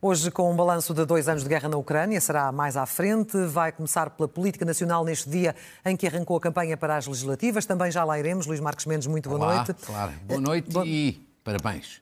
[0.00, 3.36] Hoje, com um balanço de dois anos de guerra na Ucrânia, será mais à frente.
[3.46, 7.66] Vai começar pela política nacional neste dia em que arrancou a campanha para as legislativas.
[7.66, 8.46] Também já lá iremos.
[8.46, 9.74] Luís Marques Mendes, muito boa Olá, noite.
[9.84, 12.00] Claro, boa noite Bo- e parabéns.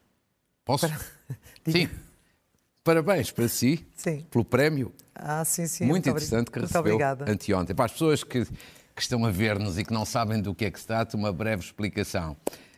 [0.64, 0.86] Posso?
[0.88, 1.00] Para-
[1.72, 1.88] Sim.
[2.84, 4.24] Parabéns para si Sim.
[4.30, 5.86] pelo prémio Ah, sim, sim.
[5.86, 7.28] muito, obri- interessante que muito recebeu obrigada.
[7.28, 7.74] anteontem.
[7.74, 10.70] Para as pessoas que, que estão a ver-nos e que não sabem do que é
[10.70, 12.36] que se trata, uma breve explicação.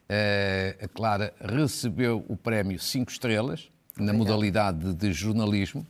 [0.09, 5.87] Eh, a Clara recebeu o prémio 5 estrelas na modalidade de jornalismo.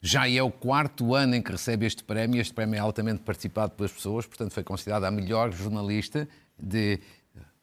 [0.00, 2.40] Já é o quarto ano em que recebe este prémio.
[2.40, 7.00] Este prémio é altamente participado pelas pessoas, portanto foi considerada a melhor jornalista de,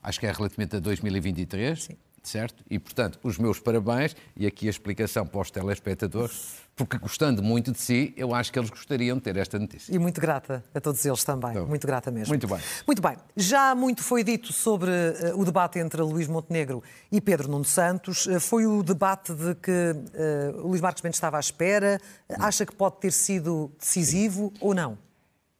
[0.01, 1.83] acho que é relativamente a 2023.
[1.83, 1.97] Sim.
[2.23, 2.63] Certo?
[2.69, 7.73] E, portanto, os meus parabéns e aqui a explicação para os telespectadores, porque gostando muito
[7.73, 9.93] de si, eu acho que eles gostariam de ter esta notícia.
[9.93, 11.51] E muito grata a todos eles também.
[11.51, 12.29] Então, muito grata mesmo.
[12.29, 12.59] muito bem.
[12.87, 13.17] Muito bem.
[13.35, 18.25] Já muito foi dito sobre eh, o debate entre Luís Montenegro e Pedro Nuno Santos.
[18.25, 19.93] Eh, foi o debate de que
[20.63, 21.99] o Luís Marques Mendes estava à espera.
[22.39, 24.97] Acha que pode ter sido decisivo ou não?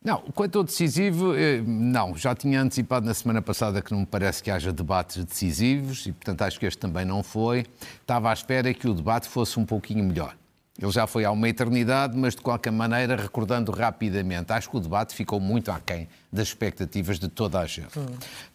[0.04, 2.18] Não, quanto ao decisivo, eh, não.
[2.18, 6.12] Já tinha antecipado na semana passada que não me parece que haja debates decisivos e,
[6.12, 7.66] portanto, acho que este também não foi.
[8.02, 10.36] Estava à espera que o debate fosse um pouquinho melhor.
[10.82, 14.80] Ele já foi há uma eternidade, mas de qualquer maneira, recordando rapidamente, acho que o
[14.80, 18.00] debate ficou muito aquém das expectativas de toda a gente.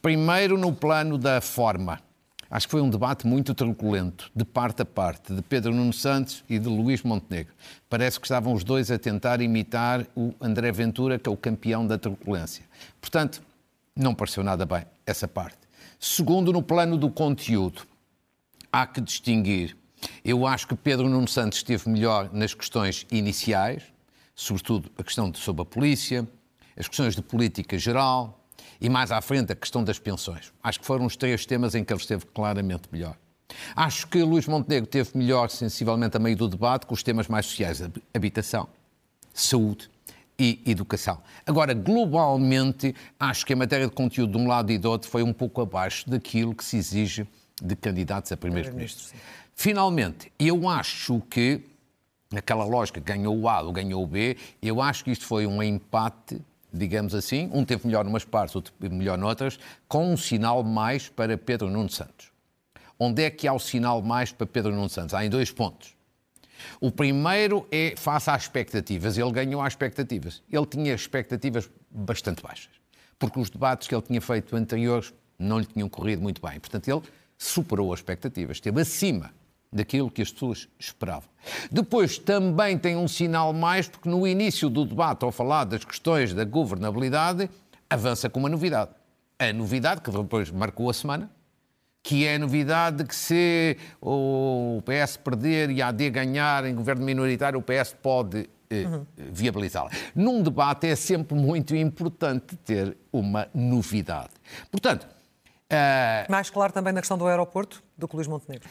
[0.02, 2.00] Primeiro, no plano da forma.
[2.50, 6.42] Acho que foi um debate muito truculento, de parte a parte, de Pedro Nuno Santos
[6.48, 7.52] e de Luís Montenegro.
[7.90, 11.86] Parece que estavam os dois a tentar imitar o André Ventura, que é o campeão
[11.86, 12.64] da truculência.
[13.02, 13.42] Portanto,
[13.94, 15.58] não pareceu nada bem essa parte.
[16.00, 17.82] Segundo, no plano do conteúdo,
[18.72, 19.76] há que distinguir.
[20.24, 23.82] Eu acho que Pedro Nuno Santos esteve melhor nas questões iniciais,
[24.34, 26.26] sobretudo a questão de, sobre a polícia,
[26.78, 28.37] as questões de política geral
[28.80, 30.52] e mais à frente a questão das pensões.
[30.62, 33.16] Acho que foram os três temas em que ele esteve claramente melhor.
[33.74, 37.46] Acho que Luís Montenegro teve melhor, sensivelmente, a meio do debate, com os temas mais
[37.46, 38.68] sociais, hab- habitação,
[39.32, 39.90] saúde
[40.38, 41.20] e educação.
[41.46, 45.22] Agora, globalmente, acho que a matéria de conteúdo de um lado e do outro foi
[45.22, 47.26] um pouco abaixo daquilo que se exige
[47.60, 49.12] de candidatos a primeiros-ministros.
[49.54, 51.62] Finalmente, eu acho que,
[52.30, 55.60] naquela lógica, ganhou o A ou ganhou o B, eu acho que isto foi um
[55.60, 56.40] empate,
[56.72, 61.36] digamos assim, um teve melhor numas partes, outro melhor noutras, com um sinal mais para
[61.36, 62.30] Pedro Nuno Santos.
[62.98, 65.14] Onde é que há o sinal mais para Pedro Nuno Santos?
[65.14, 65.96] Há em dois pontos.
[66.80, 69.16] O primeiro é face às expectativas.
[69.16, 70.42] Ele ganhou às expectativas.
[70.50, 72.72] Ele tinha expectativas bastante baixas,
[73.18, 76.58] porque os debates que ele tinha feito anteriores não lhe tinham corrido muito bem.
[76.58, 77.02] Portanto, ele
[77.36, 79.32] superou as expectativas, esteve acima
[79.72, 81.28] daquilo que as pessoas esperavam.
[81.70, 86.32] Depois também tem um sinal mais, porque no início do debate, ao falar das questões
[86.32, 87.50] da governabilidade,
[87.88, 88.90] avança com uma novidade.
[89.38, 91.30] A novidade, que depois marcou a semana,
[92.02, 96.74] que é a novidade de que se o PS perder e a AD ganhar em
[96.74, 98.84] governo minoritário, o PS pode eh,
[99.16, 99.90] viabilizá-la.
[100.14, 104.30] Num debate é sempre muito importante ter uma novidade.
[104.70, 105.06] Portanto,
[105.68, 108.68] eh, Mais claro também na questão do aeroporto do que Luís Montenegro.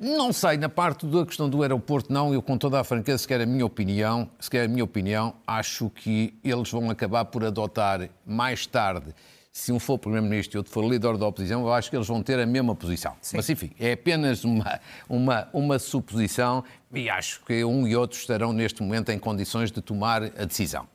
[0.00, 3.28] Não sei, na parte da questão do aeroporto, não, eu com toda a franqueza, se
[3.28, 7.44] quer a minha opinião, se quer a minha opinião, acho que eles vão acabar por
[7.44, 9.14] adotar mais tarde,
[9.52, 12.22] se um for Primeiro-Ministro e outro for líder da oposição, eu acho que eles vão
[12.22, 13.14] ter a mesma posição.
[13.34, 18.50] Mas enfim, é apenas uma, uma, uma suposição e acho que um e outro estarão
[18.52, 20.88] neste momento em condições de tomar a decisão.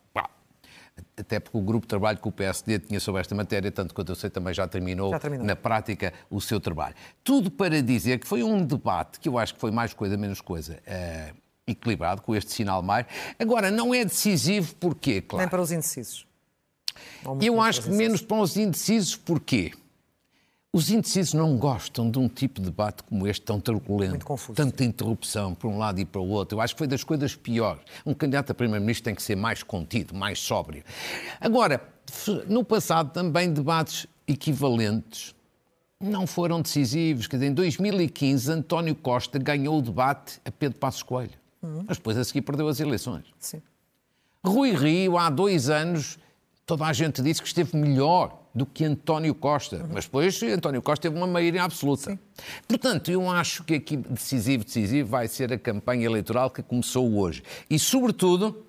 [1.20, 4.12] Até porque o grupo de trabalho que o PSD tinha sobre esta matéria, tanto quanto
[4.12, 5.46] eu sei, também já terminou, Já terminou.
[5.48, 6.94] na prática o seu trabalho.
[7.24, 10.42] Tudo para dizer que foi um debate que eu acho que foi mais coisa, menos
[10.42, 10.80] coisa.
[10.86, 11.34] eh,
[11.70, 13.06] equilibrado, com este sinal mais.
[13.38, 15.42] Agora, não é decisivo porquê, claro.
[15.42, 16.26] Nem para os indecisos.
[17.42, 19.74] Eu acho que os menos para os indecisos, porquê?
[20.74, 23.62] Os indecisos não gostam de um tipo de debate como este, tão.
[23.88, 24.56] Muito confuso.
[24.56, 26.58] Tanta interrupção para um lado e para o outro.
[26.58, 27.82] Eu acho que foi das coisas piores.
[28.06, 30.84] Um candidato a Primeiro-Ministro tem que ser mais contido, mais sóbrio.
[31.40, 31.82] Agora,
[32.48, 35.34] no passado também debates equivalentes
[36.00, 37.28] não foram decisivos.
[37.28, 41.32] Quer dizer, em 2015, António Costa ganhou o debate a Pedro Passos Coelho.
[41.62, 41.86] Uhum.
[41.88, 43.26] Mas depois a seguir perdeu as eleições.
[43.40, 43.62] Sim.
[44.46, 46.20] Rui Rio, há dois anos,
[46.66, 49.78] toda a gente disse que esteve melhor do que António Costa.
[49.78, 49.90] Uhum.
[49.94, 52.12] Mas depois António Costa teve uma maioria absoluta.
[52.12, 52.20] Sim.
[52.68, 57.44] Portanto, eu acho que aqui decisivo, decisivo vai ser a campanha eleitoral que começou hoje.
[57.70, 58.66] E, sobretudo,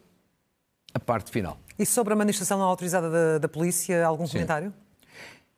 [0.92, 1.58] a parte final.
[1.78, 4.34] E sobre a manifestação não autorizada da, da polícia, algum Sim.
[4.34, 4.74] comentário?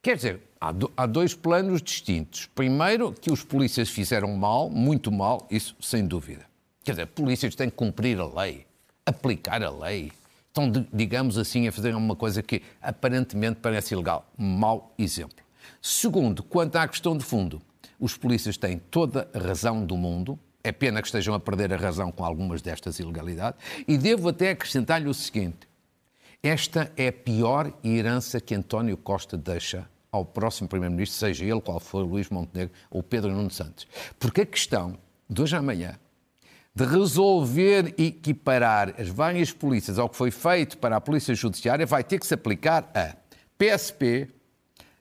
[0.02, 2.48] Quer dizer, há, do, há, dois planos distintos.
[2.54, 6.46] Primeiro, que os polícias fizeram mal, muito mal, isso sem dúvida.
[6.82, 8.66] Quer dizer, polícias têm que cumprir a lei,
[9.04, 10.10] aplicar a lei.
[10.66, 14.30] Estão, digamos assim, a fazer uma coisa que aparentemente parece ilegal.
[14.36, 15.44] Mau exemplo.
[15.80, 17.60] Segundo, quanto à questão de fundo,
[17.98, 20.38] os polícias têm toda a razão do mundo.
[20.62, 23.58] É pena que estejam a perder a razão com algumas destas ilegalidades.
[23.88, 25.68] E devo até acrescentar-lhe o seguinte:
[26.42, 31.78] esta é a pior herança que António Costa deixa ao próximo Primeiro-Ministro, seja ele qual
[31.78, 33.86] for, Luís Montenegro ou Pedro Nuno Santos.
[34.18, 34.98] Porque a questão,
[35.28, 35.98] de hoje à amanhã,
[36.74, 41.84] de resolver e equiparar as várias polícias ao que foi feito para a Polícia Judiciária
[41.84, 43.14] vai ter que se aplicar a
[43.58, 44.28] PSP,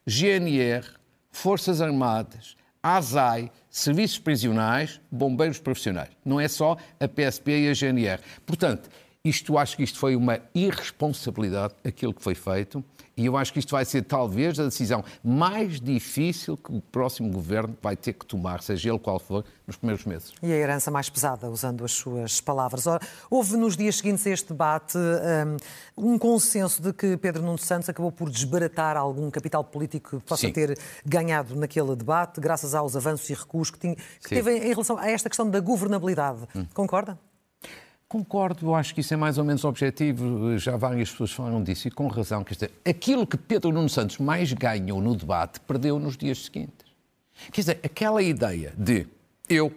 [0.06, 0.86] GNR,
[1.32, 6.10] Forças Armadas, ASAI, Serviços Prisionais, Bombeiros Profissionais.
[6.26, 8.22] Não é só a PSP e a GNR.
[8.46, 8.90] Portanto,
[9.24, 12.84] isto acho que isto foi uma irresponsabilidade, aquilo que foi feito,
[13.18, 17.30] e eu acho que isto vai ser talvez a decisão mais difícil que o próximo
[17.30, 20.32] governo vai ter que tomar, seja ele qual for, nos primeiros meses.
[20.42, 22.86] E a herança mais pesada, usando as suas palavras.
[23.30, 24.98] Houve nos dias seguintes a este debate
[25.98, 30.26] um, um consenso de que Pedro Nuno Santos acabou por desbaratar algum capital político que
[30.26, 30.54] possa Sim.
[30.54, 34.98] ter ganhado naquele debate, graças aos avanços e recuos que, tinha, que teve em relação
[34.98, 36.48] a esta questão da governabilidade.
[36.56, 36.66] Hum.
[36.74, 37.20] Concorda?
[38.10, 41.92] Concordo, acho que isso é mais ou menos objetivo, já várias pessoas falaram disso e
[41.92, 42.44] com razão.
[42.44, 46.88] Quer dizer, aquilo que Pedro Nuno Santos mais ganhou no debate, perdeu nos dias seguintes.
[47.52, 49.08] Quer dizer, aquela ideia de
[49.48, 49.72] eu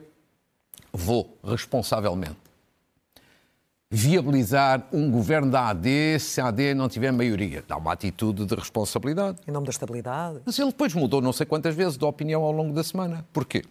[0.91, 2.39] vou responsavelmente
[3.95, 7.63] viabilizar um governo da AD se a AD não tiver maioria.
[7.69, 9.37] Dá uma atitude de responsabilidade.
[9.47, 10.41] Em nome da estabilidade.
[10.47, 13.27] Mas ele depois mudou não sei quantas vezes de opinião ao longo da semana.
[13.31, 13.63] Porquê?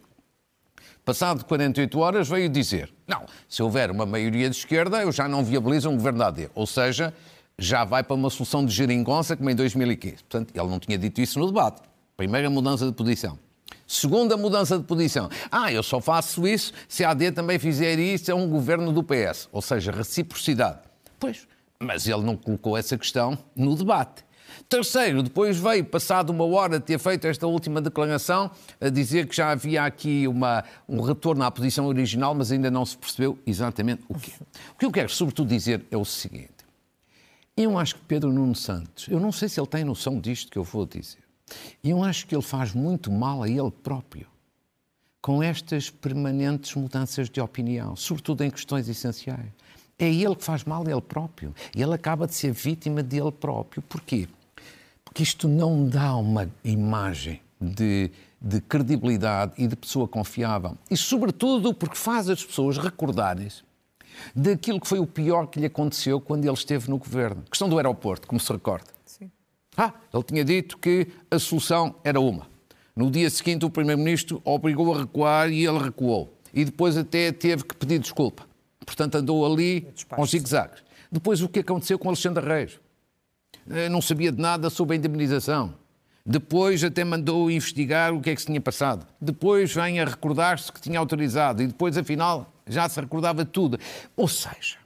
[1.04, 5.44] Passado 48 horas, veio dizer: não, se houver uma maioria de esquerda, eu já não
[5.44, 6.50] viabilizo um governo da AD.
[6.54, 7.14] Ou seja,
[7.58, 10.16] já vai para uma solução de geringonça como em 2015.
[10.18, 11.82] Portanto, ele não tinha dito isso no debate.
[12.16, 13.38] Primeira mudança de posição.
[13.88, 15.30] Segunda mudança de posição.
[15.52, 19.04] Ah, eu só faço isso se a AD também fizer isso, é um governo do
[19.04, 19.50] PS.
[19.52, 20.80] Ou seja, reciprocidade.
[21.20, 21.48] Pois,
[21.80, 24.24] mas ele não colocou essa questão no debate.
[24.68, 29.36] Terceiro, depois veio, passado uma hora de ter feito esta última declaração, a dizer que
[29.36, 34.04] já havia aqui uma, um retorno à posição original, mas ainda não se percebeu exatamente
[34.08, 34.32] o quê.
[34.74, 36.62] O que eu quero, sobretudo, dizer é o seguinte.
[37.56, 40.58] Eu acho que Pedro Nuno Santos, eu não sei se ele tem noção disto que
[40.58, 41.20] eu vou dizer,
[41.84, 44.32] eu acho que ele faz muito mal a ele próprio
[45.22, 49.52] com estas permanentes mudanças de opinião, sobretudo em questões essenciais.
[50.00, 51.54] É ele que faz mal a ele próprio.
[51.76, 53.84] Ele acaba de ser vítima dele próprio.
[53.84, 54.28] Porquê?
[55.12, 58.10] Porque isto não dá uma imagem de,
[58.42, 60.78] de credibilidade e de pessoa confiável.
[60.90, 63.62] E, sobretudo, porque faz as pessoas recordarem-se
[64.34, 67.44] daquilo que foi o pior que lhe aconteceu quando ele esteve no governo.
[67.50, 68.88] Questão do aeroporto, como se recorda.
[69.06, 69.30] Sim.
[69.76, 72.48] Ah, ele tinha dito que a solução era uma.
[72.96, 76.34] No dia seguinte, o Primeiro-Ministro obrigou a recuar e ele recuou.
[76.54, 78.48] E depois até teve que pedir desculpa.
[78.86, 80.82] Portanto, andou ali aos zigue-zagues.
[81.12, 82.80] Depois, o que aconteceu com Alexandre Reis?
[83.74, 85.74] Eh, não sabia de nada sobre a indemnização.
[86.26, 89.08] Depois até mandou investigar o que é que se tinha passado.
[89.20, 91.64] Depois vem a recordar-se que tinha autorizado.
[91.64, 93.80] E depois, afinal, já se recordava tudo.
[94.16, 94.78] Ou seja,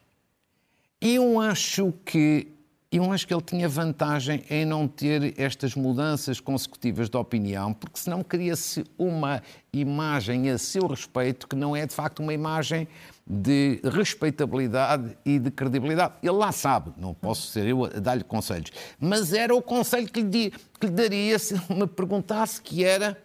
[1.02, 2.55] eu acho que
[2.98, 8.00] eu acho que ele tinha vantagem em não ter estas mudanças consecutivas de opinião, porque
[8.00, 9.42] senão cria-se uma
[9.74, 12.88] imagem a seu respeito que não é de facto uma imagem
[13.28, 16.14] de respeitabilidade e de credibilidade.
[16.22, 20.22] Ele lá sabe, não posso ser eu a dar-lhe conselhos, mas era o conselho que
[20.22, 23.22] lhe, que lhe daria se me perguntasse que era,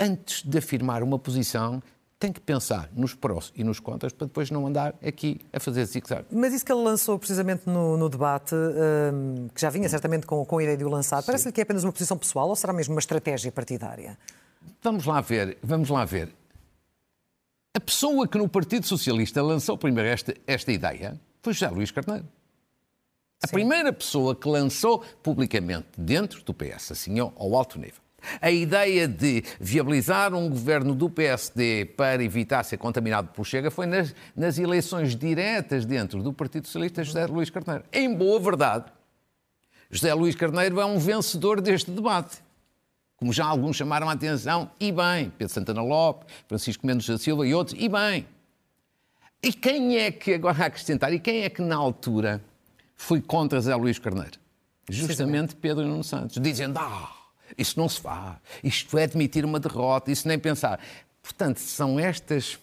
[0.00, 1.82] antes de afirmar uma posição,
[2.24, 5.84] tem que pensar nos prós e nos contras para depois não andar aqui a fazer
[5.84, 6.24] zigue-zague.
[6.32, 10.42] Mas isso que ele lançou precisamente no, no debate, um, que já vinha certamente com,
[10.42, 12.72] com a ideia de o lançar, parece-lhe que é apenas uma posição pessoal ou será
[12.72, 14.16] mesmo uma estratégia partidária?
[14.82, 16.34] Vamos lá ver, vamos lá ver.
[17.76, 22.26] A pessoa que no Partido Socialista lançou primeiro esta, esta ideia foi José Luís Carneiro.
[23.42, 23.52] A Sim.
[23.52, 28.00] primeira pessoa que lançou publicamente dentro do PS, assim ao alto nível,
[28.40, 33.86] a ideia de viabilizar um governo do PSD para evitar ser contaminado por Chega foi
[33.86, 37.84] nas, nas eleições diretas dentro do Partido Socialista José Luís Carneiro.
[37.92, 38.86] Em boa verdade,
[39.90, 42.44] José Luís Carneiro é um vencedor deste debate
[43.16, 47.46] como já alguns chamaram a atenção, e bem, Pedro Santana Lopes, Francisco Mendes da Silva
[47.46, 48.26] e outros, e bem.
[49.42, 52.44] E quem é que, agora a acrescentar, e quem é que na altura
[52.94, 54.38] foi contra Zé Luís Carneiro?
[54.90, 57.10] Justamente Pedro Nuno Santos, dizendo, ah,
[57.56, 60.80] isso não se faz, isto é admitir uma derrota, isso nem pensar.
[61.22, 62.58] Portanto, são estas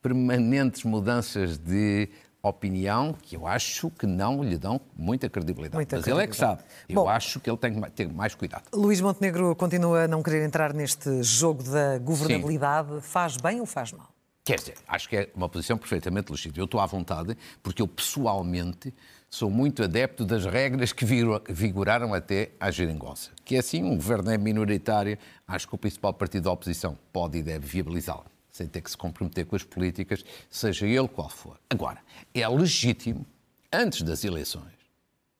[0.00, 2.08] permanentes mudanças de
[2.42, 5.74] opinião que eu acho que não lhe dão muita credibilidade.
[5.74, 6.10] Muita Mas credibilidade.
[6.10, 6.62] ele é que sabe.
[6.88, 8.64] Eu Bom, acho que ele tem que ter mais cuidado.
[8.72, 12.94] Luís Montenegro continua a não querer entrar neste jogo da governabilidade.
[12.94, 13.00] Sim.
[13.00, 14.15] Faz bem ou faz mal?
[14.46, 16.62] Quer dizer, acho que é uma posição perfeitamente legítima.
[16.62, 18.94] Eu estou à vontade porque eu pessoalmente
[19.28, 21.04] sou muito adepto das regras que
[21.48, 23.32] vigoraram até à geringonça.
[23.44, 27.38] Que é assim, um governo é minoritário, acho que o principal partido da oposição pode
[27.38, 31.58] e deve viabilizá-lo sem ter que se comprometer com as políticas, seja ele qual for.
[31.68, 31.98] Agora,
[32.32, 33.26] é legítimo,
[33.72, 34.72] antes das eleições,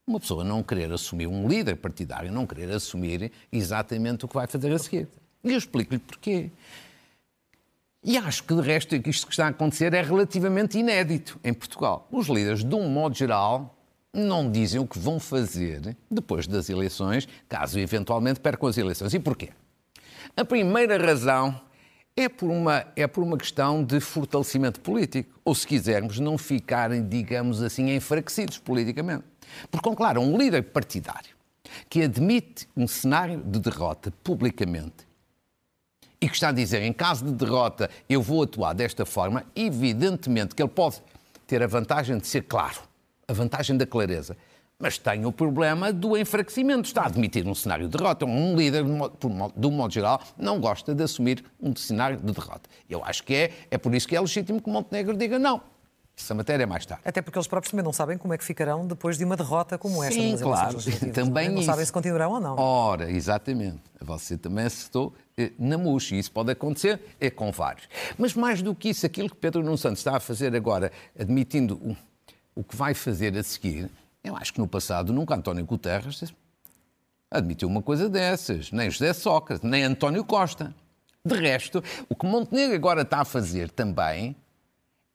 [0.05, 4.49] uma pessoa não querer assumir, um líder partidário não querer assumir exatamente o que vai
[4.49, 5.09] fazer a seguir.
[5.45, 6.51] E eu explico-lhe porquê.
[8.07, 12.07] E acho que, de resto, isto que está a acontecer é relativamente inédito em Portugal.
[12.09, 13.77] Os líderes, de um modo geral,
[14.15, 19.13] não dizem o que vão fazer depois das eleições, caso eventualmente percam as eleições.
[19.13, 19.51] E porquê?
[20.37, 21.61] A primeira razão
[22.17, 25.41] é por, uma, é por uma questão de fortalecimento político.
[25.45, 29.25] Ou, se quisermos, não ficarem, digamos assim, enfraquecidos politicamente.
[29.69, 31.35] Porque, claro, um líder partidário
[31.91, 35.07] que admite um cenário de derrota publicamente
[36.21, 40.55] e que está a dizer, em caso de derrota, eu vou atuar desta forma, evidentemente
[40.55, 41.03] que ele pode
[41.47, 42.81] ter a vantagem de ser claro,
[43.29, 44.37] a vantagem da clareza
[44.79, 46.87] mas tem o problema do enfraquecimento.
[46.87, 48.27] Está a admitir um cenário de derrota.
[48.27, 52.69] Um líder, de um modo geral, não gosta de assumir um cenário de derrota.
[52.89, 55.63] Eu acho que é, é por isso que é legítimo que Montenegro diga não.
[56.19, 57.03] Essa matéria é mais tarde.
[57.05, 59.77] Até porque eles próprios também não sabem como é que ficarão depois de uma derrota
[59.77, 60.15] como esta.
[60.15, 60.79] Sim, claro.
[61.13, 62.59] Também não, não sabem se continuarão ou não.
[62.59, 63.81] Ora, exatamente.
[64.01, 67.87] Você também acertou eh, na e isso pode acontecer é com vários.
[68.17, 71.75] Mas mais do que isso, aquilo que Pedro Nuno Santos está a fazer agora, admitindo
[71.75, 71.97] o,
[72.55, 73.91] o que vai fazer a seguir,
[74.25, 76.33] eu acho que no passado nunca António Guterres
[77.31, 80.75] admitiu uma coisa dessas, nem José Sócrates, nem António Costa.
[81.25, 84.35] De resto, o que Montenegro agora está a fazer também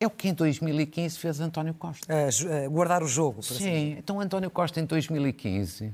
[0.01, 2.11] é o que em 2015 fez António Costa.
[2.11, 3.41] É, guardar o jogo.
[3.43, 3.95] Sim, assim.
[3.97, 5.93] então António Costa em 2015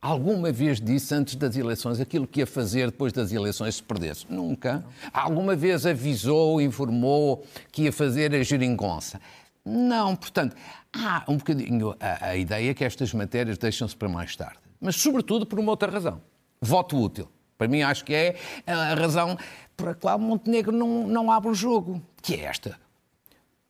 [0.00, 4.26] alguma vez disse antes das eleições aquilo que ia fazer depois das eleições se perdesse?
[4.30, 4.84] Nunca.
[5.12, 9.20] Alguma vez avisou, informou que ia fazer a geringonça?
[9.64, 10.56] Não, portanto,
[10.92, 14.58] há um bocadinho a, a ideia que estas matérias deixam-se para mais tarde.
[14.80, 16.22] Mas, sobretudo, por uma outra razão.
[16.60, 17.28] Voto útil.
[17.58, 19.36] Para mim, acho que é a razão
[19.76, 22.78] por a qual Montenegro não, não abre o jogo, que é esta.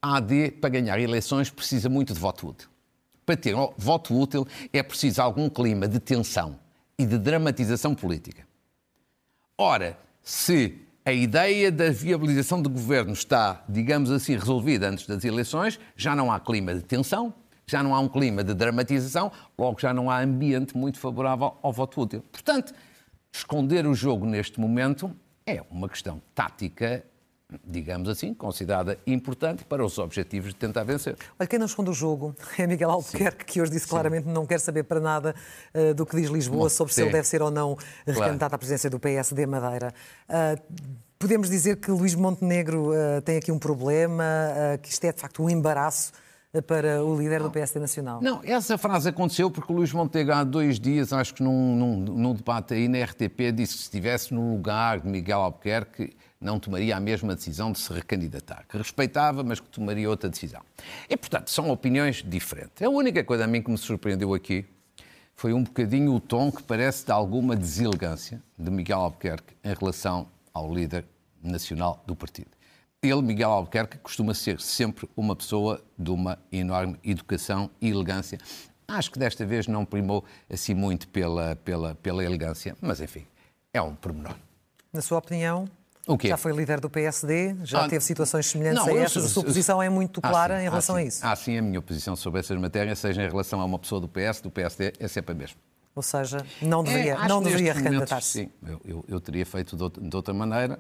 [0.03, 2.69] A AD, para ganhar eleições, precisa muito de voto útil.
[3.27, 6.59] Para ter voto útil, é preciso algum clima de tensão
[6.99, 8.47] e de dramatização política.
[9.59, 15.79] Ora, se a ideia da viabilização do governo está, digamos assim, resolvida antes das eleições,
[15.95, 17.35] já não há clima de tensão,
[17.67, 21.73] já não há um clima de dramatização, logo já não há ambiente muito favorável ao
[21.73, 22.25] voto útil.
[22.33, 22.73] Portanto,
[23.31, 25.15] esconder o jogo neste momento
[25.47, 27.05] é uma questão tática
[27.65, 31.17] digamos assim, considerada importante para os objetivos de tentar vencer.
[31.39, 34.47] Olha, quem não esconde o jogo é Miguel Albuquerque, que hoje disse claramente que não
[34.47, 35.35] quer saber para nada
[35.75, 37.01] uh, do que diz Lisboa Bom, sobre sim.
[37.01, 37.77] se ele deve ser ou não
[38.07, 38.55] recandidato claro.
[38.55, 39.93] à presidência do PSD Madeira.
[40.29, 40.87] Uh,
[41.19, 44.25] podemos dizer que Luís Montenegro uh, tem aqui um problema,
[44.83, 46.13] que isto é de facto um embaraço
[46.67, 48.21] para o líder do PSD Nacional.
[48.21, 51.97] Não, essa frase aconteceu porque o Luís Montenegro há dois dias, acho que num, num,
[51.97, 56.59] num debate aí na RTP, disse que se estivesse no lugar de Miguel Albuquerque não
[56.59, 60.63] tomaria a mesma decisão de se recandidatar, que respeitava, mas que tomaria outra decisão.
[61.09, 62.83] E, portanto, são opiniões diferentes.
[62.83, 64.65] A única coisa a mim que me surpreendeu aqui
[65.37, 70.29] foi um bocadinho o tom que parece de alguma deselegância de Miguel Albuquerque em relação
[70.53, 71.05] ao líder
[71.43, 72.51] nacional do partido.
[73.03, 78.39] Ele, Miguel Albuquerque, costuma ser sempre uma pessoa de uma enorme educação e elegância.
[78.87, 83.27] Acho que desta vez não primou assim muito pela, pela, pela elegância, mas enfim,
[83.73, 84.35] é um pormenor.
[84.93, 85.67] Na sua opinião,
[86.23, 89.25] já foi líder do PSD, já ah, teve situações semelhantes não, a estas.
[89.25, 91.27] A sua posição é muito clara sim, em relação a isso.
[91.27, 94.09] Ah, sim, a minha posição sobre essas matérias, seja em relação a uma pessoa do
[94.09, 95.59] PS, do PSD, é sempre a mesma.
[95.95, 98.43] Ou seja, não deveria, é, não deveria recandidatar-se.
[98.43, 100.79] Sim, eu, eu, eu, teria feito de, de outra maneira,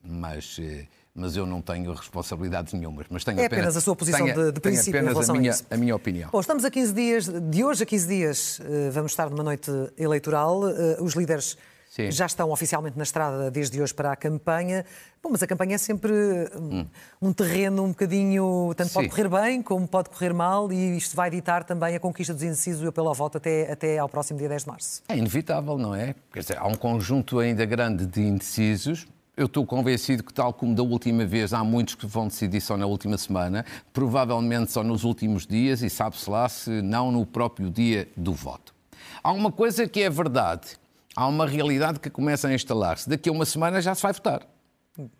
[0.00, 3.06] mas, eh, mas eu não tenho responsabilidades nenhumas.
[3.08, 5.32] Mas tenho é apenas, apenas a sua posição tenho, de, de princípio tenho apenas a,
[5.32, 6.30] minha, a, a minha opinião.
[6.30, 9.70] Bom, estamos a 15 dias, de hoje a 15 dias, eh, vamos estar numa noite
[9.96, 10.68] eleitoral.
[10.68, 11.56] Eh, os líderes
[11.96, 12.10] Sim.
[12.10, 14.84] já estão oficialmente na estrada desde hoje para a campanha.
[15.22, 16.12] Bom, mas a campanha é sempre
[16.54, 16.86] hum.
[17.22, 18.74] um terreno um bocadinho.
[18.76, 18.94] Tanto Sim.
[18.94, 22.42] pode correr bem como pode correr mal, e isto vai ditar também a conquista dos
[22.42, 25.02] indecisos e o apelo ao voto até, até ao próximo dia 10 de março.
[25.08, 26.14] É inevitável, não é?
[26.30, 29.06] Quer dizer, há um conjunto ainda grande de indecisos.
[29.36, 32.74] Eu estou convencido que, tal como da última vez, há muitos que vão decidir só
[32.74, 37.68] na última semana, provavelmente só nos últimos dias, e sabe-se lá se não no próprio
[37.68, 38.74] dia do voto.
[39.22, 40.78] Há uma coisa que é verdade.
[41.14, 43.10] Há uma realidade que começa a instalar-se.
[43.10, 44.40] Daqui a uma semana já se vai votar.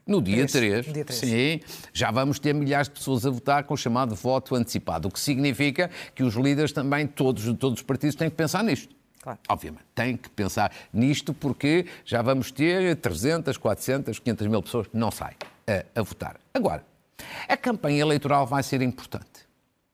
[0.06, 1.61] No dia 3, 3, sim,
[1.92, 5.20] já vamos ter milhares de pessoas a votar com o chamado voto antecipado, o que
[5.20, 8.96] significa que os líderes também, todos, todos os partidos, têm que pensar nisto.
[9.26, 9.40] Claro.
[9.49, 15.11] Obviamente, têm que pensar nisto porque já vamos ter 300, 400, 500 mil pessoas não
[15.11, 15.35] saem
[15.66, 16.37] a, a votar.
[16.54, 16.87] Agora,
[17.49, 19.45] a campanha eleitoral vai ser importante.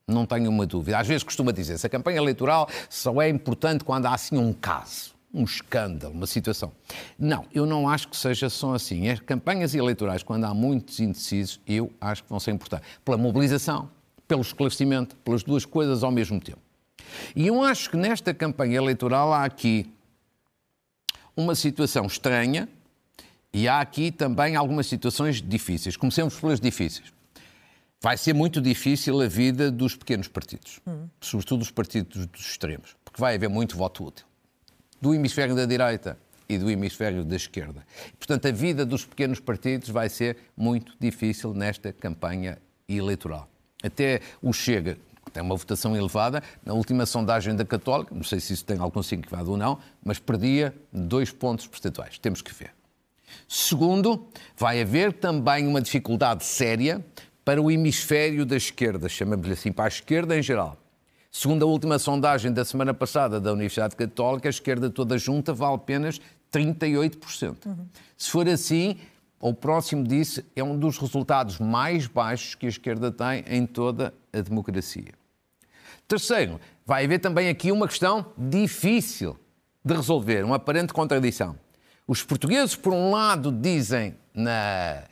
[0.07, 0.99] Não tenho uma dúvida.
[0.99, 5.13] Às vezes costuma dizer-se a campanha eleitoral só é importante quando há assim um caso
[5.33, 6.71] um escândalo, uma situação.
[7.19, 9.09] Não, eu não acho que seja só assim.
[9.09, 12.87] As campanhas eleitorais, quando há muitos indecisos, eu acho que vão ser importantes.
[13.03, 13.89] Pela mobilização,
[14.29, 16.61] pelo esclarecimento, pelas duas coisas ao mesmo tempo.
[17.35, 19.93] E eu acho que nesta campanha eleitoral há aqui
[21.37, 22.69] uma situação estranha
[23.53, 25.97] e há aqui também algumas situações difíceis.
[25.97, 27.13] Comecemos pelas difíceis.
[28.01, 31.07] Vai ser muito difícil a vida dos pequenos partidos, hum.
[31.21, 34.27] sobretudo os partidos dos extremos, porque vai haver muito voto útil
[35.03, 36.17] do hemisfério da direita
[36.49, 37.85] e do hemisfério da esquerda.
[38.17, 42.57] Portanto, a vida dos pequenos partidos vai ser muito difícil nesta campanha
[42.89, 43.49] eleitoral.
[43.83, 44.97] Até o Chega,
[45.33, 49.03] tem uma votação elevada, na última sondagem da Católica, não sei se isso tem algum
[49.03, 52.19] significado ou não, mas perdia dois pontos percentuais.
[52.19, 52.73] Temos que ver.
[53.49, 57.05] Segundo, vai haver também uma dificuldade séria
[57.45, 60.77] para o hemisfério da esquerda, chamamos-lhe assim, para a esquerda em geral.
[61.31, 65.77] Segundo a última sondagem da semana passada da Universidade Católica, a esquerda toda junta vale
[65.77, 66.21] apenas
[66.53, 67.67] 38%.
[67.67, 67.87] Uhum.
[68.19, 68.99] Se for assim,
[69.41, 74.13] o próximo disso é um dos resultados mais baixos que a esquerda tem em toda
[74.33, 75.15] a democracia.
[76.07, 79.39] Terceiro, vai haver também aqui uma questão difícil
[79.85, 81.57] de resolver, uma aparente contradição.
[82.07, 85.05] Os portugueses, por um lado, dizem na,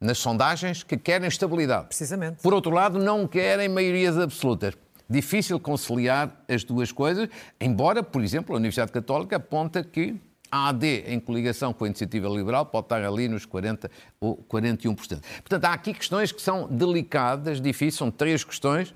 [0.00, 1.88] nas sondagens que querem estabilidade.
[1.88, 2.42] Precisamente.
[2.42, 4.74] Por outro lado, não querem maiorias absolutas
[5.12, 7.28] difícil conciliar as duas coisas,
[7.60, 10.18] embora, por exemplo, a Universidade Católica aponta que
[10.50, 14.96] a AD, em coligação com a Iniciativa Liberal, pode estar ali nos 40% ou 41%.
[14.96, 18.94] Portanto, há aqui questões que são delicadas, difíceis, são três questões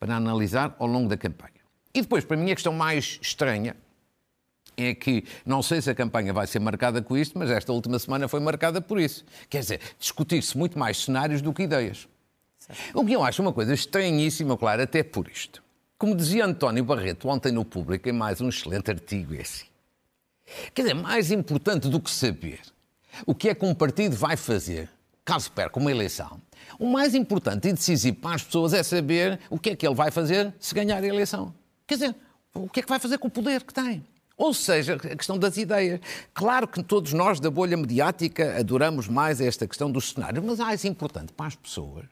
[0.00, 1.60] para analisar ao longo da campanha.
[1.92, 3.76] E depois, para mim, a questão mais estranha
[4.76, 7.98] é que não sei se a campanha vai ser marcada com isto, mas esta última
[7.98, 9.24] semana foi marcada por isso.
[9.50, 12.08] Quer dizer, discutir-se muito mais cenários do que ideias.
[12.94, 15.62] O que eu acho uma coisa estranhíssima, claro, até por isto.
[15.98, 19.66] Como dizia António Barreto ontem no Público, em mais um excelente artigo esse.
[20.72, 22.60] Quer dizer, mais importante do que saber
[23.26, 24.88] o que é que um partido vai fazer
[25.30, 26.40] caso perca uma eleição,
[26.76, 29.94] o mais importante e decisivo para as pessoas é saber o que é que ele
[29.94, 31.54] vai fazer se ganhar a eleição.
[31.86, 32.16] Quer dizer,
[32.52, 34.04] o que é que vai fazer com o poder que tem.
[34.36, 36.00] Ou seja, a questão das ideias.
[36.34, 40.84] Claro que todos nós da bolha mediática adoramos mais esta questão dos cenários, mas mais
[40.84, 42.06] importante para as pessoas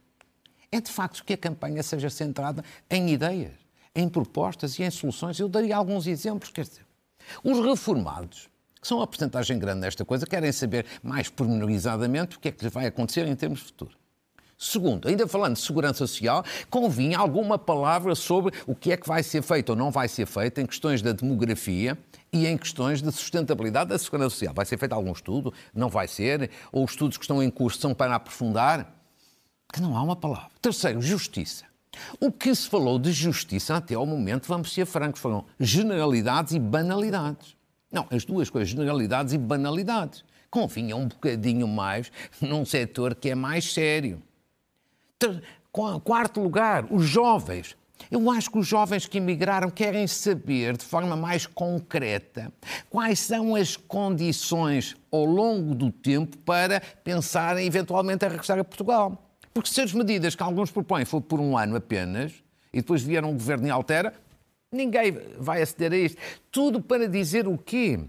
[0.71, 3.55] é de facto que a campanha seja centrada em ideias,
[3.97, 5.41] em propostas e em soluções.
[5.41, 6.87] Eu daria alguns exemplos, quer dizer,
[7.43, 8.49] os reformados,
[8.81, 12.65] que são a porcentagem grande nesta coisa, querem saber mais pormenorizadamente o que é que
[12.65, 13.97] lhes vai acontecer em termos de futuro.
[14.57, 19.23] Segundo, ainda falando de segurança social, convinha alguma palavra sobre o que é que vai
[19.23, 21.97] ser feito ou não vai ser feito em questões da demografia
[22.33, 24.53] e em questões de sustentabilidade da segurança social.
[24.53, 25.55] Vai ser feito algum estudo?
[25.73, 26.51] Não vai ser?
[26.73, 28.99] Ou os estudos que estão em curso são para aprofundar?
[29.73, 30.51] que não há uma palavra.
[30.61, 31.65] Terceiro, justiça.
[32.21, 36.59] O que se falou de justiça até ao momento, vamos ser francos, foram generalidades e
[36.59, 37.57] banalidades.
[37.91, 40.25] Não, as duas coisas, generalidades e banalidades.
[40.51, 44.23] Convinha um bocadinho mais num setor que é mais sério.
[46.03, 47.77] Quarto lugar, os jovens.
[48.11, 52.53] Eu acho que os jovens que emigraram querem saber de forma mais concreta
[52.89, 59.31] quais são as condições ao longo do tempo para pensarem eventualmente a regressar a Portugal.
[59.53, 62.33] Porque se as medidas que alguns propõem for por um ano apenas,
[62.73, 64.15] e depois vier um governo e altera,
[64.73, 66.21] ninguém vai aceder a isto.
[66.51, 68.01] Tudo para dizer o quê?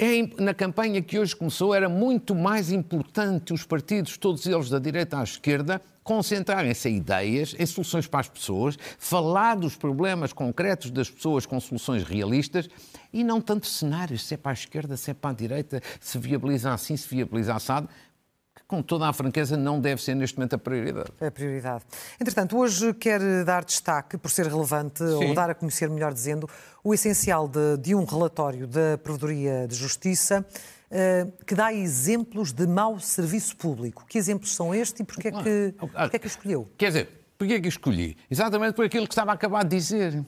[0.00, 4.78] É, na campanha que hoje começou, era muito mais importante os partidos, todos eles da
[4.78, 10.92] direita à esquerda, concentrarem-se em ideias, em soluções para as pessoas, falar dos problemas concretos
[10.92, 12.68] das pessoas com soluções realistas
[13.12, 16.16] e não tanto cenários, se é para a esquerda, se é para a direita, se
[16.16, 17.88] viabiliza assim, se viabiliza assado
[18.68, 21.10] com toda a franqueza, não deve ser neste momento a prioridade.
[21.18, 21.84] A prioridade.
[22.20, 25.28] Entretanto, hoje quer dar destaque, por ser relevante, Sim.
[25.28, 26.46] ou dar a conhecer, melhor dizendo,
[26.84, 30.46] o essencial de, de um relatório da Provedoria de Justiça
[30.90, 34.04] uh, que dá exemplos de mau serviço público.
[34.06, 36.70] Que exemplos são estes e porquê é que, porquê é que escolheu?
[36.76, 38.18] Quer dizer, porquê é que escolhi?
[38.30, 40.22] Exatamente por aquilo que estava a acabar de dizer.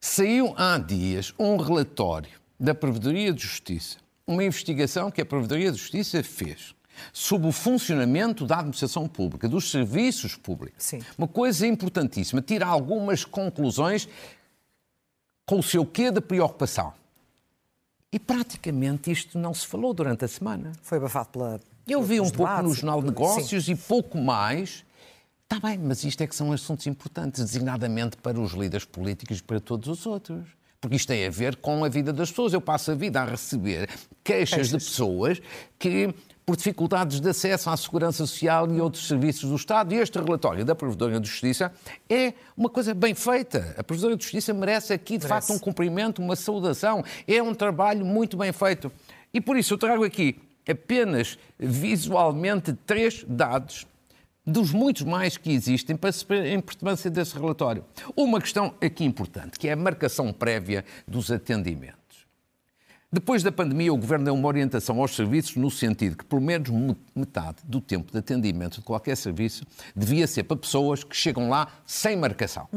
[0.00, 5.78] Saiu há dias um relatório da Provedoria de Justiça, uma investigação que a Provedoria de
[5.78, 6.76] Justiça fez
[7.12, 10.84] sobre o funcionamento da administração pública, dos serviços públicos.
[10.84, 11.00] Sim.
[11.16, 14.08] Uma coisa importantíssima, tira algumas conclusões
[15.46, 16.92] com o seu quê de preocupação.
[18.12, 20.72] E praticamente isto não se falou durante a semana.
[20.82, 21.60] Foi abafado pela.
[21.86, 23.14] Eu vi um pouco no Jornal de sim.
[23.14, 24.84] Negócios e pouco mais.
[25.44, 29.42] Está bem, mas isto é que são assuntos importantes, designadamente para os líderes políticos e
[29.42, 30.46] para todos os outros.
[30.80, 32.52] Porque isto tem a ver com a vida das pessoas.
[32.52, 33.88] Eu passo a vida a receber
[34.22, 34.84] queixas, de Queixas.
[34.84, 35.42] pessoas
[35.78, 36.14] que,
[36.48, 40.64] por dificuldades de acesso à segurança social e outros serviços do Estado, e este relatório
[40.64, 41.70] da Provedora de Justiça
[42.08, 43.74] é uma coisa bem feita.
[43.76, 45.46] A Provedora de Justiça merece aqui, de Merece.
[45.46, 47.04] facto, um cumprimento, uma saudação.
[47.26, 48.90] É um trabalho muito bem feito.
[49.34, 53.86] E por isso eu trago aqui apenas visualmente três dados
[54.46, 57.84] dos muitos mais que existem para a importância desse relatório.
[58.16, 61.97] Uma questão aqui importante, que é a marcação prévia dos atendimentos.
[63.10, 66.68] Depois da pandemia, o Governo deu uma orientação aos serviços no sentido que pelo menos
[66.68, 69.64] me- metade do tempo de atendimento de qualquer serviço
[69.96, 72.68] devia ser para pessoas que chegam lá sem marcação.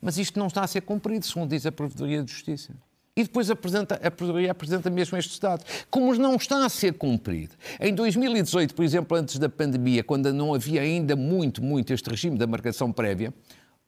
[0.00, 2.72] Mas isto não está a ser cumprido, segundo diz a Provedoria de Justiça.
[3.16, 5.64] E depois apresenta, a Provedoria apresenta mesmo este Estado.
[5.90, 7.54] Como não está a ser cumprido.
[7.80, 12.36] Em 2018, por exemplo, antes da pandemia, quando não havia ainda muito, muito este regime
[12.38, 13.34] da marcação prévia,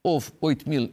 [0.02, 0.92] houve 8 mil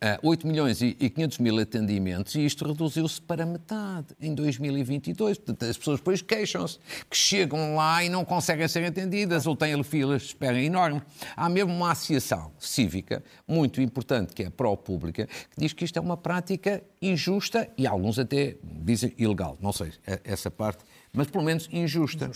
[0.00, 5.38] ah, 8 milhões e e 500 mil atendimentos e isto reduziu-se para metade em 2022.
[5.38, 6.78] Portanto, as pessoas depois queixam-se
[7.08, 11.02] que chegam lá e não conseguem ser atendidas ou têm filas de espera enorme.
[11.36, 15.98] Há mesmo uma associação cívica muito importante, que é a pró-pública, que diz que isto
[15.98, 19.56] é uma prática injusta e alguns até dizem ilegal.
[19.60, 22.30] Não sei eh, essa parte, mas pelo menos injusta.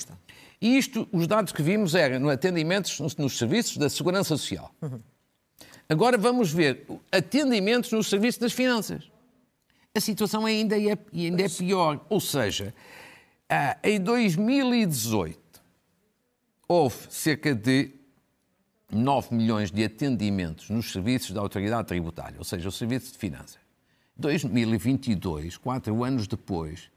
[0.61, 4.71] E isto, os dados que vimos eram no atendimentos nos, nos serviços da Segurança Social.
[5.91, 9.11] Agora vamos ver atendimentos no serviço das finanças.
[9.93, 12.07] A situação ainda é, ainda é pior.
[12.09, 12.73] Ou seja,
[13.49, 15.37] ah, em 2018
[16.69, 17.91] houve cerca de
[18.93, 23.59] 9 milhões de atendimentos nos serviços da autoridade tributária, ou seja, o serviço de finanças.
[24.17, 26.89] 2022, quatro anos depois,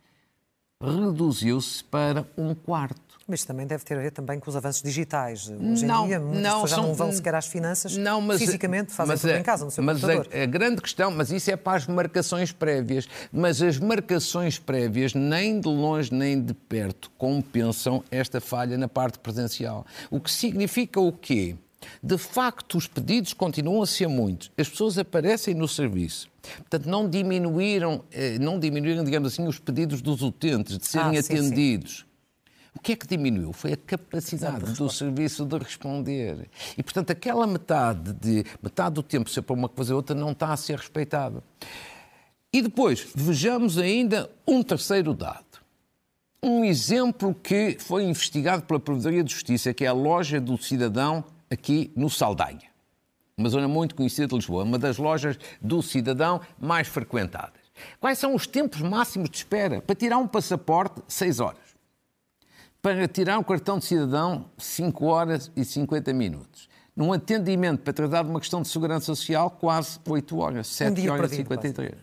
[0.79, 3.02] reduziu-se para um quarto.
[3.25, 5.47] Mas também deve ter a ver também com os avanços digitais.
[5.49, 8.19] Hoje em Não, dia, muitas não, pessoas já são- não vão sequer às finanças Não,
[8.19, 10.27] mas, fisicamente, fazem mas tudo a- em casa, no seu mas computador.
[10.33, 13.07] A, a grande questão, mas isso é para as marcações prévias.
[13.31, 19.19] Mas as marcações prévias, nem de longe nem de perto, compensam esta falha na parte
[19.19, 19.85] presencial.
[20.11, 21.55] O que significa o quê?
[22.01, 24.51] De facto, os pedidos continuam a ser muitos.
[24.57, 26.27] As pessoas aparecem no serviço.
[26.57, 31.23] Portanto, não diminuíram, eh, não diminuíram, digamos assim, os pedidos dos utentes de serem Ah,
[31.23, 31.49] sim, sim.
[32.75, 33.53] O que é que diminuiu?
[33.53, 36.49] Foi a capacidade do serviço de responder.
[36.77, 40.31] E, portanto, aquela metade, de, metade do tempo ser para uma coisa ou outra não
[40.31, 41.43] está a ser respeitada.
[42.51, 45.43] E depois, vejamos ainda um terceiro dado.
[46.41, 51.23] Um exemplo que foi investigado pela Provedoria de Justiça, que é a loja do cidadão
[51.49, 52.73] aqui no Saldanha.
[53.37, 57.63] Uma zona muito conhecida de Lisboa, uma das lojas do cidadão mais frequentadas.
[57.99, 59.81] Quais são os tempos máximos de espera?
[59.81, 61.62] Para tirar um passaporte, 6 horas.
[62.83, 66.67] Para tirar um cartão de cidadão, 5 horas e 50 minutos.
[66.93, 71.13] Num atendimento para tratar de uma questão de segurança social, quase 8 horas, 7 dia
[71.13, 71.93] horas e perdido, 53.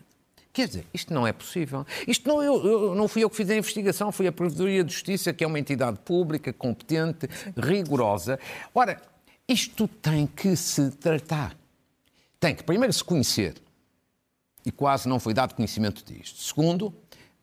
[0.51, 1.85] Quer dizer, isto não é possível.
[2.07, 4.91] Isto não, eu, eu- não fui eu que fiz a investigação, foi a Provedoria de
[4.91, 8.39] Justiça, que é uma entidade pública, competente, rigorosa.
[8.73, 8.99] Ora,
[9.47, 11.55] isto tem que se tratar.
[12.39, 13.53] Tem que primeiro se conhecer.
[14.65, 16.41] E quase não foi dado conhecimento disto.
[16.41, 16.91] Segundo,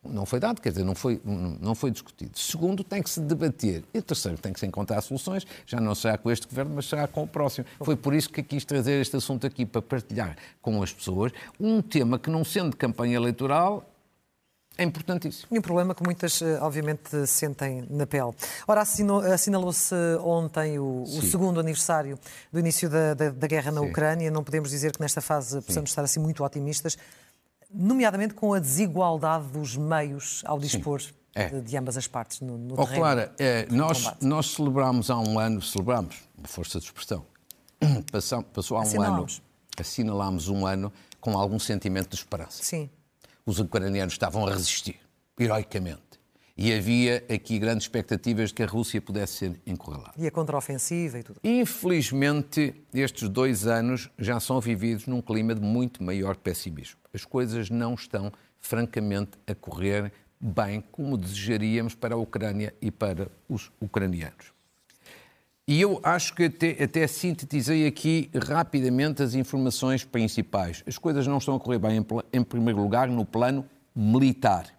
[0.03, 2.37] não foi dado, quer dizer, não foi, não foi discutido.
[2.37, 3.83] Segundo, tem que se debater.
[3.93, 5.45] E terceiro, tem que se encontrar soluções.
[5.65, 7.65] Já não será com este governo, mas será com o próximo.
[7.83, 11.81] Foi por isso que quis trazer este assunto aqui, para partilhar com as pessoas um
[11.81, 13.85] tema que, não sendo de campanha eleitoral,
[14.77, 15.47] é importantíssimo.
[15.51, 18.31] E um problema que muitas, eh, obviamente, sentem na pele.
[18.65, 18.81] Ora,
[19.33, 22.17] assinalou-se ontem o, o segundo aniversário
[22.49, 23.89] do início da, da- da guerra na Sim.
[23.89, 24.31] Ucrânia.
[24.31, 26.97] Não podemos dizer que nesta fase possamos estar assim muito otimistas,
[27.73, 31.01] nomeadamente com a desigualdade dos meios ao dispor
[31.35, 31.47] É.
[31.49, 32.95] de, de ambas as partes no, no Ó, terreno.
[33.01, 34.25] Clara, de nós, combate.
[34.25, 37.25] nós celebramos há um ano, celebramos, força de expressão,
[38.11, 39.27] passou, passou há um ano,
[39.79, 42.63] assinalámos um ano com algum sentimento de esperança.
[42.63, 42.89] Sim.
[43.45, 44.99] os ucranianos estavam a resistir,
[45.39, 46.01] heroicamente.
[46.61, 50.11] E havia aqui grandes expectativas de que a Rússia pudesse ser encurralada.
[50.17, 51.39] E a contraofensiva e tudo.
[51.41, 56.99] Infelizmente, estes dois anos já são vividos num clima de muito maior pessimismo.
[57.13, 63.31] As coisas não estão, francamente, a correr bem como desejaríamos para a Ucrânia e para
[63.47, 64.51] os ucranianos.
[65.65, 70.83] E eu acho que até, até sintetizei aqui rapidamente as informações principais.
[70.85, 74.77] As coisas não estão a correr bem, em, em primeiro lugar, no plano militar.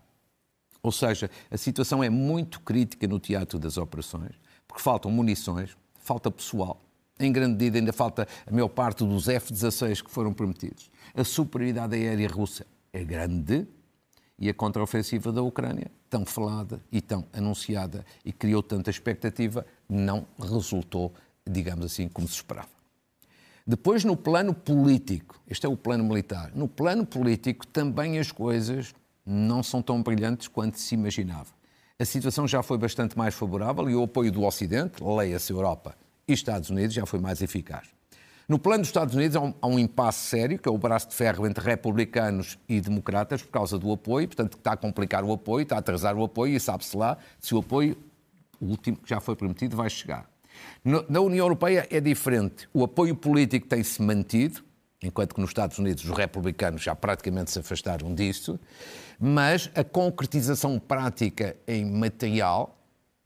[0.82, 4.32] Ou seja, a situação é muito crítica no teatro das operações,
[4.66, 6.82] porque faltam munições, falta pessoal.
[7.18, 10.90] em grande medida ainda falta a maior parte dos F-16 que foram prometidos.
[11.14, 13.66] A superioridade aérea russa é grande
[14.38, 20.26] e a contraofensiva da Ucrânia, tão falada e tão anunciada e criou tanta expectativa, não
[20.38, 21.12] resultou,
[21.46, 22.80] digamos assim, como se esperava.
[23.66, 28.94] Depois, no plano político, este é o plano militar, no plano político também as coisas
[29.24, 31.48] não são tão brilhantes quanto se imaginava.
[31.98, 35.94] A situação já foi bastante mais favorável e o apoio do Ocidente, leia-se Europa
[36.26, 37.88] e Estados Unidos, já foi mais eficaz.
[38.48, 41.10] No plano dos Estados Unidos há um, há um, impasse sério, que é o braço
[41.10, 45.32] de ferro entre republicanos e democratas por causa do apoio, portanto está a complicar o
[45.32, 47.96] apoio, está a atrasar o apoio e sabe-se lá se o apoio,
[48.60, 50.28] o último que já foi prometido, vai chegar.
[50.84, 52.68] No, na União Europeia é diferente.
[52.74, 54.64] O apoio político tem-se mantido,
[55.02, 58.58] enquanto que nos Estados Unidos os republicanos já praticamente se afastaram disso,
[59.18, 62.76] mas a concretização prática em material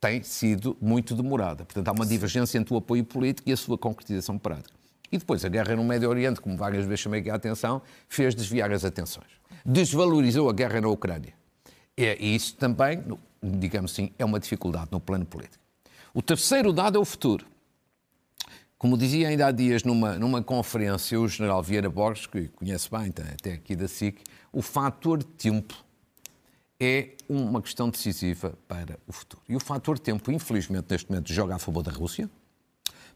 [0.01, 1.65] tem sido muito demorada.
[1.65, 4.75] Portanto, há uma divergência entre o apoio político e a sua concretização prática.
[5.11, 8.35] E depois a guerra no Médio Oriente, como várias vezes chamei aqui a atenção, fez
[8.35, 9.29] desviar as atenções.
[9.65, 11.33] Desvalorizou a guerra na Ucrânia.
[11.97, 13.03] E isso também,
[13.43, 15.63] digamos assim, é uma dificuldade no plano político.
[16.13, 17.47] O terceiro dado é o futuro.
[18.79, 23.13] Como dizia ainda há dias numa, numa conferência o general Vieira Borges, que conhece bem,
[23.33, 24.21] até aqui da SIC,
[24.53, 25.75] o fator tempo
[26.79, 29.43] é uma questão decisiva para o futuro.
[29.49, 32.29] E o fator tempo, infelizmente, neste momento joga a favor da Rússia,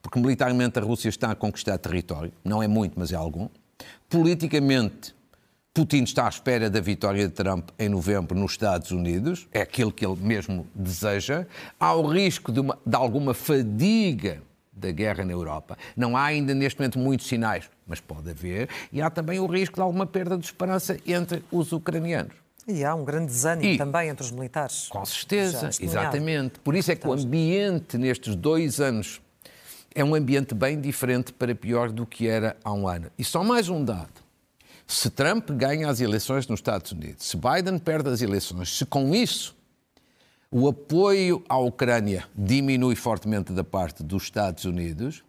[0.01, 3.49] porque militarmente a Rússia está a conquistar território, não é muito, mas é algum.
[4.09, 5.15] Politicamente,
[5.75, 9.93] Putin está à espera da vitória de Trump em novembro nos Estados Unidos, é aquilo
[9.93, 11.47] que ele mesmo deseja.
[11.79, 14.43] Há o risco de, uma, de alguma fadiga
[14.79, 15.77] da guerra na Europa.
[15.97, 18.69] Não há ainda neste momento muitos sinais, mas pode haver.
[18.93, 22.35] E há também o risco de alguma perda de esperança entre os ucranianos.
[22.67, 24.89] E há um grande desânimo e, também entre os militares.
[24.89, 26.61] Com certeza, exatamente.
[26.61, 29.23] Por isso é que o ambiente nestes dois anos
[29.95, 33.11] é um ambiente bem diferente para pior do que era há um ano.
[33.19, 34.29] E só mais um dado.
[34.87, 39.15] Se Trump ganha as eleições nos Estados Unidos, se Biden perde as eleições, se com
[39.15, 39.55] isso
[40.51, 45.23] o apoio à Ucrânia diminui fortemente da parte dos Estados Unidos,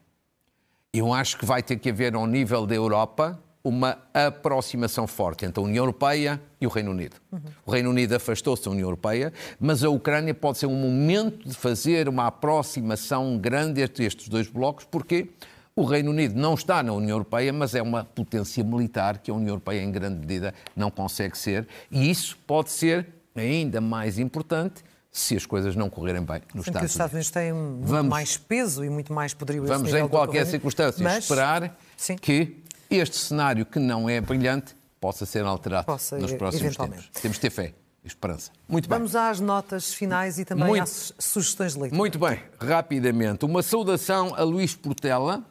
[0.94, 5.60] eu acho que vai ter que haver ao nível da Europa uma aproximação forte entre
[5.60, 7.18] a União Europeia e o Reino Unido.
[7.32, 7.42] Uhum.
[7.66, 11.54] O Reino Unido afastou-se da União Europeia, mas a Ucrânia pode ser um momento de
[11.54, 15.30] fazer uma aproximação grande entre estes dois blocos, porque
[15.76, 19.34] o Reino Unido não está na União Europeia, mas é uma potência militar que a
[19.34, 24.84] União Europeia, em grande medida, não consegue ser, e isso pode ser ainda mais importante
[25.12, 26.84] se as coisas não correrem bem nos Sim, Estados Unidos.
[26.84, 29.66] Os Estados Unidos têm muito vamos, mais peso e muito mais poderio.
[29.66, 32.16] Vamos, em qualquer circunstância, mas, esperar sim.
[32.16, 37.10] que este cenário, que não é brilhante, possa ser alterado possa, nos próximos tempos.
[37.22, 38.52] Temos de ter fé e esperança.
[38.68, 38.98] Muito bem.
[38.98, 41.98] Vamos às notas finais e também Muito, às sugestões de leitura.
[41.98, 43.46] Muito bem, rapidamente.
[43.46, 45.44] Uma saudação a Luís Portela,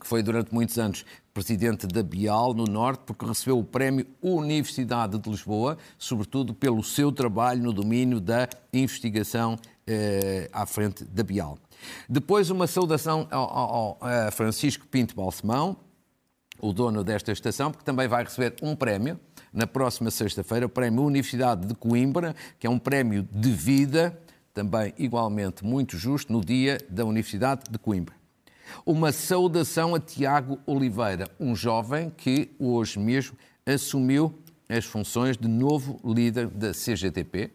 [0.00, 5.18] que foi durante muitos anos presidente da Bial, no Norte, porque recebeu o prémio Universidade
[5.18, 11.58] de Lisboa, sobretudo pelo seu trabalho no domínio da investigação eh, à frente da Bial.
[12.08, 15.76] Depois, uma saudação ao, ao, ao Francisco Pinto Balsemão,
[16.60, 19.18] o dono desta estação, porque também vai receber um prémio
[19.52, 24.16] na próxima sexta-feira, o Prémio Universidade de Coimbra, que é um prémio de vida,
[24.52, 28.23] também igualmente muito justo, no dia da Universidade de Coimbra.
[28.84, 36.00] Uma saudação a Tiago Oliveira, um jovem que hoje mesmo assumiu as funções de novo
[36.04, 37.50] líder da CGTP.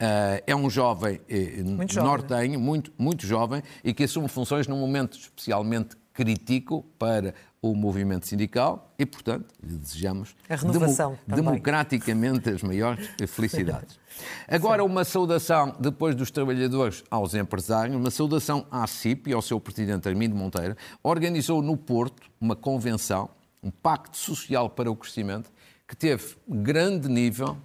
[0.00, 2.58] Uh, é um jovem eh, muito nortenho, jovem.
[2.58, 8.92] muito, muito jovem, e que assume funções num momento especialmente crítico para o movimento sindical
[8.98, 10.34] e, portanto, lhe desejamos
[10.72, 14.00] demo democraticamente as maiores felicidades.
[14.48, 19.60] Agora, uma saudação, depois dos trabalhadores aos empresários, uma saudação à CIP e ao seu
[19.60, 23.30] presidente Armindo Monteiro, organizou no Porto uma convenção,
[23.62, 25.48] um pacto social para o crescimento,
[25.86, 27.56] que teve grande nível,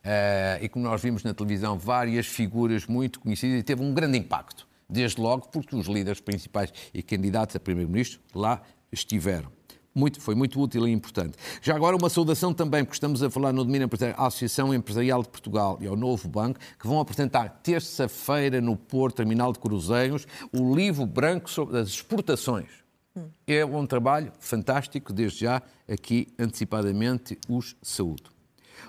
[0.00, 4.16] Uh, e como nós vimos na televisão, várias figuras muito conhecidas e teve um grande
[4.16, 4.66] impacto.
[4.88, 9.50] Desde logo porque os líderes principais e candidatos a primeiro-ministro lá estiveram.
[9.92, 11.36] Muito, foi muito útil e importante.
[11.60, 15.22] Já agora uma saudação também, porque estamos a falar no domínio empresarial, à Associação Empresarial
[15.22, 20.26] de Portugal e ao Novo Banco, que vão apresentar terça-feira no Porto Terminal de Cruzeiros
[20.52, 22.68] o livro branco sobre as exportações.
[23.16, 23.28] Hum.
[23.46, 28.30] É um trabalho fantástico, desde já aqui antecipadamente os saúdo.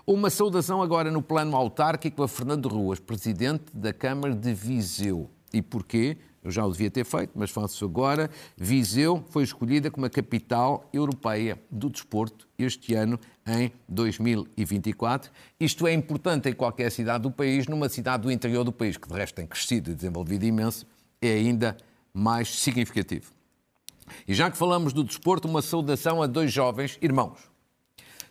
[0.06, 5.30] Uma saudação agora no plano autárquico a Fernando Ruas, Presidente da Câmara de Viseu.
[5.54, 6.18] E porquê?
[6.44, 8.30] Eu já o devia ter feito, mas faço agora.
[8.58, 15.32] Viseu foi escolhida como a capital europeia do desporto este ano, em 2024.
[15.60, 19.08] Isto é importante em qualquer cidade do país, numa cidade do interior do país, que
[19.08, 20.86] de resto tem crescido e desenvolvido imenso,
[21.22, 21.78] é ainda
[22.14, 23.32] mais significativo.
[24.28, 27.40] E já que falamos do desporto, uma saudação a dois jovens irmãos,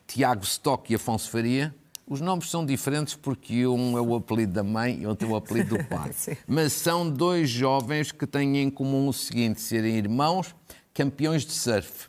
[0.07, 1.75] Tiago Stock e Afonso Faria.
[2.11, 5.37] Os nomes são diferentes porque um é o apelido da mãe e outro é o
[5.37, 6.11] apelido do pai.
[6.45, 10.53] Mas são dois jovens que têm em comum o seguinte: serem irmãos
[10.93, 12.09] campeões de surf.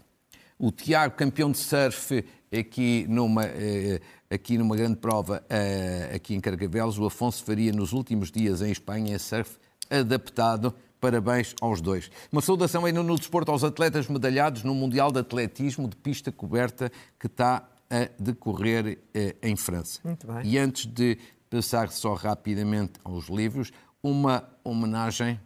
[0.58, 6.40] O Tiago, campeão de surf aqui numa, eh, aqui numa grande prova eh, aqui em
[6.40, 12.12] Carcavelos, o Afonso Faria nos últimos dias em Espanha, surf adaptado Parabéns aos dois.
[12.32, 16.92] Uma saudação ainda no desporto aos atletas medalhados no Mundial de Atletismo de pista coberta
[17.20, 20.00] que está a decorrer eh, em França.
[20.04, 20.42] Muito bem.
[20.46, 21.18] E antes de
[21.50, 25.40] passar só rapidamente aos livros, uma homenagem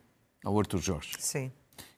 [0.44, 1.14] ao Arthur Jorge.
[1.20, 1.52] Sim.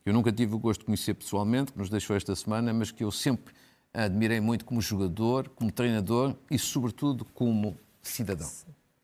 [0.05, 3.03] Eu nunca tive o gosto de conhecer pessoalmente, que nos deixou esta semana, mas que
[3.03, 3.53] eu sempre
[3.93, 8.49] admirei muito como jogador, como treinador e, sobretudo, como cidadão.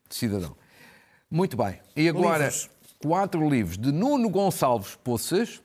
[0.09, 0.55] Cidadão.
[1.29, 1.79] Muito bem.
[1.95, 2.69] E agora, Livros
[3.03, 5.61] quatro livros de Nuno Gonçalves Poças,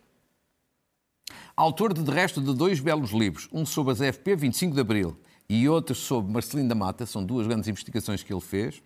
[1.56, 5.16] autor de, de resto de dois belos livros, um sobre as FP 25 de Abril
[5.48, 8.82] e outro sobre Marcelino da Mata, são duas grandes investigações que ele fez.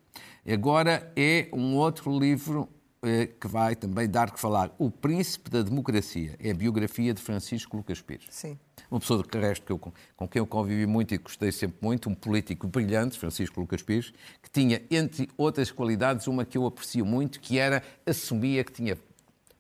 [0.47, 2.69] Agora é um outro livro
[3.03, 7.21] eh, que vai também dar que falar, O Príncipe da Democracia, é a biografia de
[7.21, 8.27] Francisco Lucas Pires.
[8.31, 8.59] Sim
[8.93, 12.11] uma pessoa de resto que eu, com quem eu convivi muito e gostei sempre muito,
[12.11, 17.05] um político brilhante, Francisco Lucas Pires, que tinha, entre outras qualidades, uma que eu aprecio
[17.07, 18.99] muito, que era assumia que tinha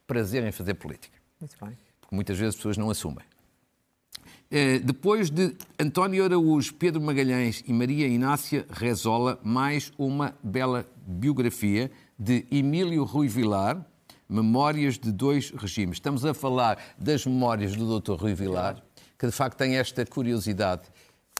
[0.06, 1.18] prazer em fazer política.
[1.40, 1.78] Muito bem.
[1.98, 3.24] Porque muitas vezes as pessoas não assumem.
[4.54, 11.90] Eh, depois de António Araújo, Pedro Magalhães e Maria Inácia Rezola, mais uma bela biografia
[12.18, 13.82] de Emílio Rui Vilar,
[14.28, 15.96] Memórias de dois regimes.
[15.96, 18.12] Estamos a falar das memórias do Dr.
[18.20, 18.82] Rui Vilar,
[19.18, 20.82] que de facto tem esta curiosidade.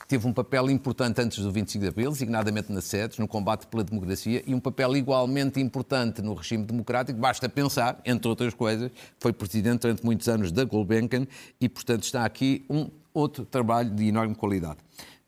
[0.08, 3.84] Teve um papel importante antes do 25 de Abril, designadamente nas sedes, no combate pela
[3.84, 7.18] democracia, e um papel igualmente importante no regime democrático.
[7.18, 11.26] Basta pensar, entre outras coisas, foi presidente durante muitos anos da Gulbenkian
[11.60, 14.78] e, portanto, está aqui um outro trabalho de enorme qualidade.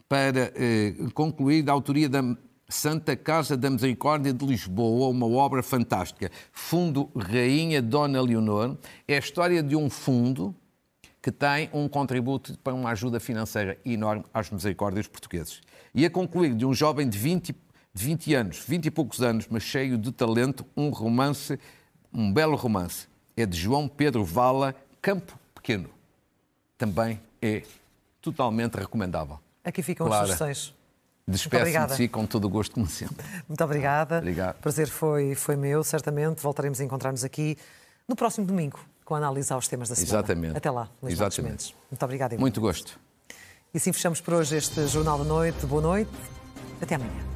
[0.08, 2.22] Para eh, concluir, da autoria da
[2.68, 6.30] Santa Casa da Misericórdia de Lisboa, uma obra fantástica.
[6.52, 8.76] Fundo Rainha Dona Leonor.
[9.06, 10.54] É a história de um fundo
[11.22, 15.60] que tem um contributo para uma ajuda financeira enorme às misericórdias portugueses.
[15.94, 17.54] E a concluir de um jovem de 20,
[17.94, 21.58] de 20 anos, 20 e poucos anos, mas cheio de talento, um romance,
[22.12, 23.08] um belo romance.
[23.36, 25.88] É de João Pedro Vala, Campo Pequeno.
[26.76, 27.62] Também é
[28.20, 29.38] totalmente recomendável.
[29.62, 30.24] Aqui ficam Clara.
[30.24, 30.74] as sugestões.
[31.26, 33.24] Despeço de si com todo o gosto, como sempre.
[33.48, 34.18] Muito obrigada.
[34.18, 34.56] Obrigado.
[34.56, 36.42] O prazer foi, foi meu, certamente.
[36.42, 37.56] Voltaremos a encontrar-nos aqui
[38.06, 40.18] no próximo domingo com a análise aos temas da semana.
[40.18, 40.56] Exatamente.
[40.56, 41.74] Até lá, Luís Exatamente.
[41.90, 42.36] Muito obrigada.
[42.36, 42.98] Muito gosto.
[43.72, 45.66] E assim fechamos por hoje este Jornal da Noite.
[45.66, 46.10] Boa noite.
[46.80, 47.33] Até amanhã.